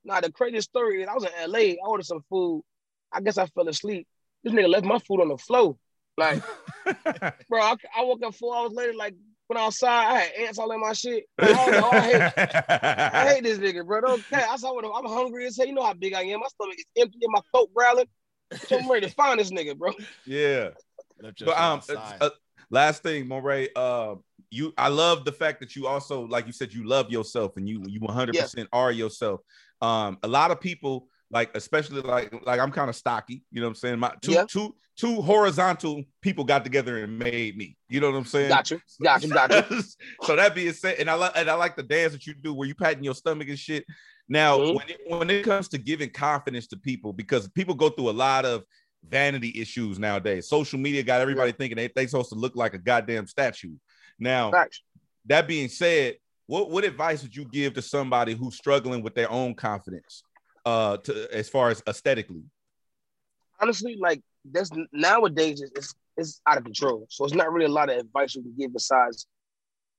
[0.05, 1.59] Nah, the craziest story is I was in LA.
[1.59, 2.65] I ordered some food.
[3.13, 4.07] I guess I fell asleep.
[4.43, 5.77] This nigga left my food on the floor.
[6.17, 6.43] Like,
[7.49, 9.15] bro, I, I woke up four hours later, like
[9.53, 10.07] went outside.
[10.07, 11.25] I had ants all in my shit.
[11.39, 14.01] I, oh, I, hate, I hate this nigga, bro.
[14.05, 15.67] Okay, I saw what I'm hungry as hell.
[15.67, 16.41] You know how big I am.
[16.41, 18.07] My stomach is empty and my throat growling.
[18.67, 19.93] So I'm ready to find this nigga, bro.
[20.27, 20.71] Yeah.
[21.21, 21.81] But um,
[22.21, 22.31] uh,
[22.71, 23.69] last thing, Morray.
[23.77, 24.17] Uh,
[24.51, 27.67] you, I love the fact that you also, like you said, you love yourself and
[27.69, 28.43] you, you 100 yeah.
[28.43, 29.41] percent are yourself.
[29.81, 33.67] Um, a lot of people like especially like like I'm kind of stocky, you know
[33.67, 33.99] what I'm saying?
[33.99, 34.45] My two yeah.
[34.49, 37.77] two two horizontal people got together and made me.
[37.89, 38.51] You know what I'm saying?
[38.51, 39.83] Got you, got you, got you.
[40.23, 42.53] so that being said, and I like and I like the dance that you do
[42.55, 43.85] where you patting your stomach and shit.
[44.29, 44.77] Now, mm-hmm.
[44.77, 48.13] when it, when it comes to giving confidence to people, because people go through a
[48.13, 48.65] lot of
[49.09, 50.49] vanity issues nowadays.
[50.49, 51.57] Social media got everybody yeah.
[51.59, 53.75] thinking they they supposed to look like a goddamn statue.
[54.19, 54.83] Now, Facts.
[55.27, 56.17] that being said,
[56.47, 60.23] what what advice would you give to somebody who's struggling with their own confidence,
[60.65, 62.45] uh, to as far as aesthetically?
[63.61, 67.07] Honestly, like that's nowadays it's it's out of control.
[67.11, 69.27] So it's not really a lot of advice you can give besides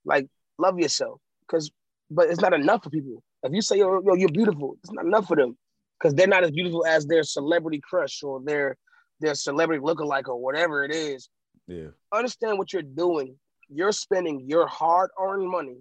[0.06, 1.20] like love yourself.
[1.50, 1.72] Cause
[2.10, 3.24] but it's not enough for people.
[3.44, 5.58] If you say yo, yo you're beautiful, it's not enough for them
[6.00, 8.76] because they're not as beautiful as their celebrity crush or their
[9.20, 11.30] their celebrity lookalike or whatever it is.
[11.68, 11.88] Yeah.
[12.14, 13.38] Understand what you're doing.
[13.70, 15.78] You're spending your hard-earned money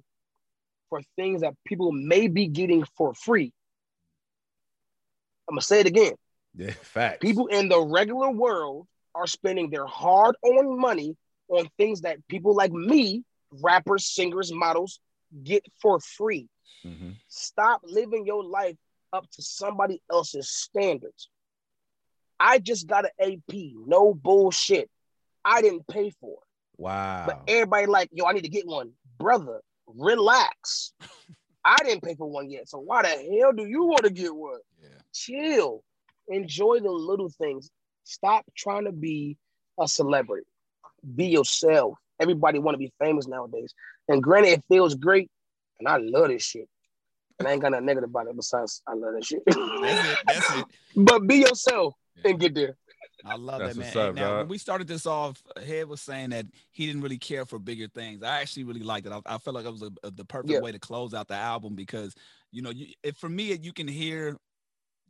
[0.88, 3.53] for things that people may be getting for free.
[5.53, 6.15] I'm gonna say it again.
[6.57, 7.21] Yeah, fact.
[7.21, 11.15] People in the regular world are spending their hard-earned money
[11.49, 13.23] on things that people like me,
[13.61, 14.99] rappers, singers, models,
[15.45, 16.49] get for free.
[16.87, 17.11] Mm-hmm.
[17.29, 18.77] Stop living your life
[19.12, 21.29] up to somebody else's standards.
[22.41, 23.55] I just got an AP,
[23.87, 24.88] no bullshit.
[25.45, 26.81] I didn't pay for it.
[26.83, 27.25] Wow.
[27.27, 28.93] But everybody like, yo, I need to get one.
[29.19, 30.95] Brother, relax.
[31.64, 32.68] I didn't pay for one yet.
[32.68, 34.59] So why the hell do you want to get one?
[34.83, 34.88] Yeah.
[35.12, 35.83] Chill.
[36.29, 37.70] Enjoy the little things.
[38.05, 39.37] Stop trying to be
[39.79, 40.46] a celebrity.
[41.14, 41.98] Be yourself.
[42.20, 43.75] Everybody want to be famous nowadays.
[44.09, 45.31] And granted, it feels great.
[45.79, 46.68] And I love this shit.
[47.38, 49.42] And I ain't got nothing negative about it besides I love that shit.
[49.46, 50.18] That's it.
[50.27, 50.66] That's it.
[50.96, 52.31] but be yourself yeah.
[52.31, 52.77] and get there.
[53.25, 54.09] I love That's that, man.
[54.09, 57.45] Up, now, when we started this off, Hed was saying that he didn't really care
[57.45, 58.23] for bigger things.
[58.23, 59.13] I actually really liked it.
[59.13, 60.61] I, I felt like it was a, a, the perfect yeah.
[60.61, 62.15] way to close out the album because,
[62.51, 64.37] you know, you, if, for me, you can hear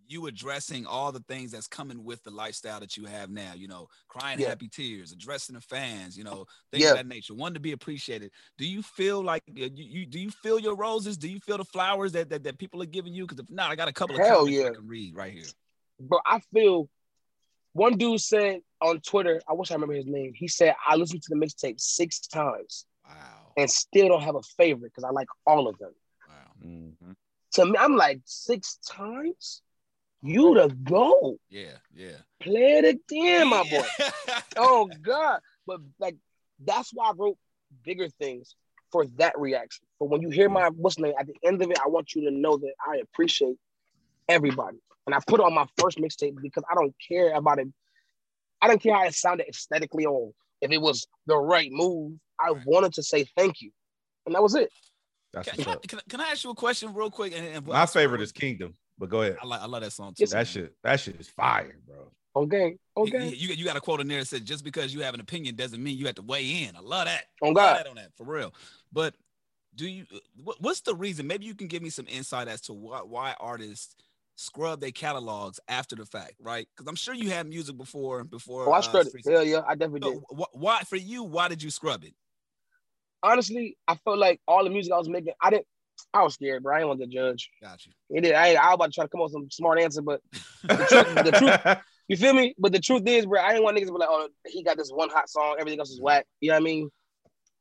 [0.09, 3.67] you addressing all the things that's coming with the lifestyle that you have now, you
[3.67, 4.49] know, crying yeah.
[4.49, 6.91] happy tears, addressing the fans, you know, things yeah.
[6.91, 7.35] of that nature.
[7.35, 8.31] One to be appreciated.
[8.59, 11.17] Do you feel like uh, you, you do you feel your roses?
[11.17, 13.25] Do you feel the flowers that that, that people are giving you?
[13.27, 14.67] Because if not, I got a couple of Hell yeah.
[14.67, 15.47] I can read right here.
[15.99, 16.89] But I feel
[17.73, 20.33] one dude said on Twitter, I wish I remember his name.
[20.35, 22.87] He said, I listened to the mixtape six times.
[23.07, 23.53] Wow.
[23.57, 25.93] And still don't have a favorite because I like all of them.
[26.29, 26.67] Wow.
[26.67, 27.13] Mm-hmm.
[27.55, 29.63] To me, I'm like, six times?
[30.23, 31.37] You to go.
[31.51, 32.19] Yeah, yeah.
[32.41, 33.85] Play it again, my boy.
[34.57, 35.41] oh God.
[35.67, 36.17] But like
[36.65, 37.37] that's why I wrote
[37.85, 38.55] bigger things
[38.93, 39.85] for that reaction.
[39.99, 42.31] But when you hear my what's name at the end of it, I want you
[42.31, 43.57] to know that I appreciate
[44.29, 44.79] everybody.
[45.07, 47.69] And I put on my first mixtape because I don't care about it.
[48.61, 52.19] I don't care how it sounded aesthetically or if it was the right move.
[52.41, 53.71] I wanted to say thank you.
[54.27, 54.71] And that was it.
[55.33, 57.33] That's can, can, I, can, can, I, ask you a question real quick?
[57.35, 58.75] And, and my favorite is Kingdom.
[58.99, 59.39] But go ahead.
[59.43, 60.27] I like I love that song too.
[60.27, 62.13] That shit, that shit is fire, bro.
[62.37, 62.77] Okay.
[62.97, 63.29] Okay.
[63.29, 65.21] You, you, you, got a quote in there that said just because you have an
[65.21, 66.77] opinion doesn't mean you have to weigh in.
[66.77, 67.25] I love that.
[67.43, 67.79] Oh, on God.
[67.79, 68.55] That on that for real.
[68.93, 69.15] But
[69.75, 70.07] do you
[70.61, 71.27] what's the reason?
[71.27, 73.97] Maybe you can give me some insight as to why why artists
[74.37, 76.67] scrub their catalogs after the fact, right?
[76.75, 78.69] Because I'm sure you had music before before.
[78.69, 79.33] Oh, I uh, scrubbed uh, it.
[79.33, 80.47] Hell yeah, I definitely so did.
[80.53, 81.23] Why for you?
[81.25, 82.15] Why did you scrub it?
[83.23, 85.67] Honestly, I felt like all the music I was making, I didn't.
[86.13, 86.75] I was scared, bro.
[86.75, 87.51] I didn't want to judge.
[87.63, 87.93] Got you.
[88.11, 88.35] It did.
[88.35, 90.21] I, I was about to try to come up with some smart answer, but
[90.63, 92.55] the truth, the truth, you feel me?
[92.59, 94.77] But the truth is, bro, I didn't want niggas to be like, oh, he got
[94.77, 96.27] this one hot song, everything else is whack.
[96.41, 96.91] You know what I mean?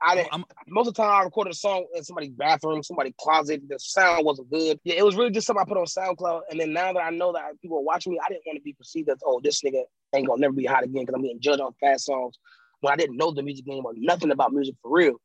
[0.04, 0.30] I didn't.
[0.32, 3.62] I'm, most of the time, I recorded a song in somebody's bathroom, somebody's closet.
[3.68, 4.80] The sound wasn't good.
[4.84, 6.42] Yeah, it was really just something I put on SoundCloud.
[6.50, 8.64] And then now that I know that people are watching me, I didn't want to
[8.64, 9.84] be perceived as, oh, this nigga
[10.16, 12.38] ain't gonna never be hot again because I'm getting judged on fast songs
[12.80, 15.16] when I didn't know the music game or nothing about music for real.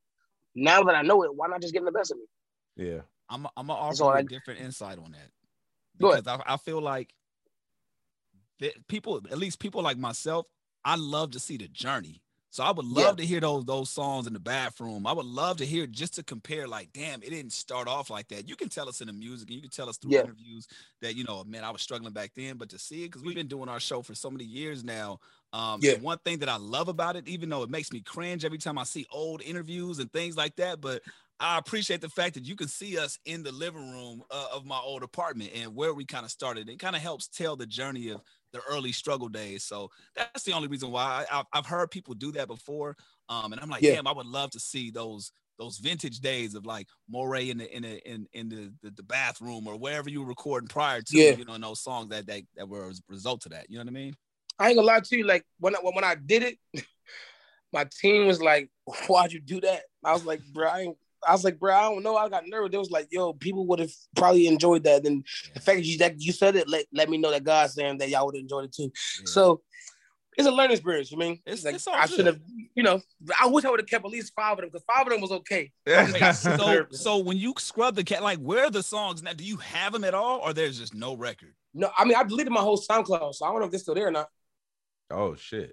[0.55, 2.25] Now that I know it, why not just get the best of me?
[2.77, 3.01] Yeah.
[3.29, 5.31] I'm I'm gonna offer so a different insight on that
[5.99, 7.13] because I, I feel like
[8.89, 10.47] people, at least people like myself,
[10.85, 12.23] I love to see the journey.
[12.57, 13.25] So I would love yeah.
[13.25, 15.07] to hear those those songs in the bathroom.
[15.07, 18.29] I would love to hear just to compare, like, damn, it didn't start off like
[18.29, 18.49] that.
[18.49, 20.21] You can tell us in the music, and you can tell us through yeah.
[20.21, 20.67] interviews
[21.03, 22.57] that you know, man, I was struggling back then.
[22.57, 25.21] But to see it, because we've been doing our show for so many years now.
[25.53, 25.95] Um, yeah.
[25.99, 28.79] one thing that I love about it, even though it makes me cringe every time
[28.79, 31.03] I see old interviews and things like that, but
[31.39, 34.65] I appreciate the fact that you can see us in the living room uh, of
[34.65, 36.69] my old apartment and where we kind of started.
[36.69, 38.23] It kind of helps tell the journey of
[38.57, 39.65] the early struggle days.
[39.65, 42.97] So that's the only reason why I, have heard people do that before.
[43.29, 43.95] Um, and I'm like, yeah.
[43.95, 47.75] damn, I would love to see those those vintage days of like Morray in the
[47.75, 51.17] in the in, in the, the, the bathroom or wherever you were recording prior to
[51.17, 51.31] yeah.
[51.31, 53.71] you know those songs that, that that were a result of that.
[53.71, 54.15] You know what I mean?
[54.59, 55.25] I ain't gonna lie to you.
[55.25, 56.59] Like when I, when I did it,
[57.73, 58.71] my team was like,
[59.07, 61.83] "Why'd you do that?" I was like, "Bro, I ain't, I was like, bro, I
[61.83, 62.17] don't know.
[62.17, 62.71] I got nervous.
[62.73, 65.07] It was like, yo, people would have probably enjoyed that.
[65.07, 67.75] And the fact that you, that you said it, let, let me know that God's
[67.75, 68.85] saying that y'all would enjoy it too.
[68.85, 69.25] Yeah.
[69.25, 69.63] So
[70.37, 71.11] it's a learning experience.
[71.11, 72.41] You mean it's, like it's I should have,
[72.75, 73.01] you know,
[73.41, 75.21] I wish I would have kept at least five of them because five of them
[75.21, 75.73] was okay.
[76.35, 79.33] so, so when you scrub the cat, like where are the songs now?
[79.33, 81.55] Do you have them at all, or there's just no record?
[81.75, 83.95] No, I mean I deleted my whole SoundCloud, so I don't know if they're still
[83.95, 84.29] there or not.
[85.11, 85.73] Oh shit.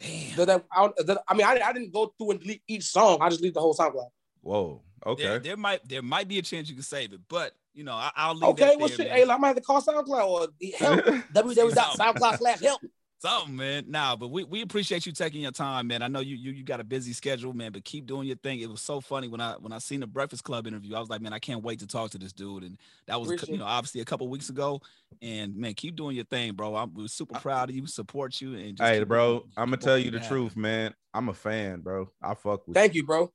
[0.00, 0.46] Damn.
[0.46, 3.18] That, I, that- I mean, I, I didn't go through and delete each song.
[3.20, 4.08] I just delete the whole SoundCloud.
[4.42, 4.82] Whoa.
[5.06, 5.22] Okay.
[5.22, 7.94] There, there might there might be a chance you can save it, but you know
[7.94, 9.10] I, I'll leave Okay, that well, there, shit.
[9.10, 10.48] Hey, I might have to call SoundCloud or
[10.78, 11.00] help.
[11.34, 12.80] www.soundcloud slash help.
[13.20, 13.84] Something, man.
[13.86, 16.00] Nah, but we, we appreciate you taking your time, man.
[16.00, 18.60] I know you, you you got a busy schedule, man, but keep doing your thing.
[18.60, 20.94] It was so funny when I when I seen the Breakfast Club interview.
[20.94, 22.62] I was like, man, I can't wait to talk to this dude.
[22.62, 24.80] And that was Appreciate you know obviously a couple weeks ago.
[25.20, 26.74] And man, keep doing your thing, bro.
[26.74, 29.98] I'm we're super proud of you, support you, and just Hey, bro, I'm gonna tell
[29.98, 30.36] you the happen.
[30.36, 30.94] truth, man.
[31.12, 32.08] I'm a fan, bro.
[32.22, 32.74] I fuck with.
[32.74, 33.30] Thank you, bro.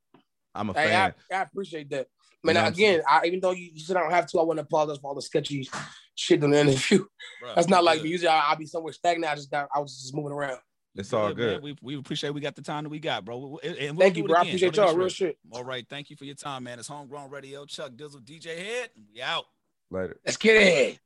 [0.56, 1.14] I'm a Hey, fan.
[1.32, 2.08] I, I appreciate that.
[2.44, 4.40] Man, know what I'm again, I, even though you, you said I don't have to,
[4.40, 5.68] I want to apologize for all the sketchy
[6.14, 7.06] shit in the interview.
[7.42, 8.04] Bro, That's not like good.
[8.06, 8.10] me.
[8.12, 9.32] Usually I, I'll be somewhere stagnant.
[9.32, 10.60] I just got, I was just moving around.
[10.96, 11.36] It's all man.
[11.36, 11.64] good.
[11.64, 13.60] We, we appreciate we got the time that we got, bro.
[13.64, 14.38] And and we'll Thank you, it bro.
[14.38, 14.52] I again.
[14.52, 14.96] appreciate Don't y'all.
[14.96, 15.38] Real shit.
[15.52, 16.80] All right, thank you for your time, man.
[16.80, 17.66] It's Homegrown Radio.
[17.66, 18.92] Chuck Dizzle, DJ Hed.
[19.14, 19.46] We out.
[19.92, 20.18] Later.
[20.26, 21.00] Let's get it.